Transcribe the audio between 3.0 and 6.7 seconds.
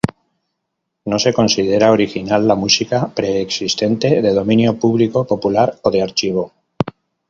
preexistente, de dominio público, popular o de archivo.